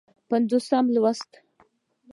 [0.29, 1.31] پينځوسم لوست